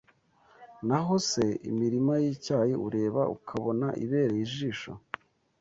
[0.87, 4.91] Naho se imirima y’icyayi, ureba ukabona ibereye ijisho!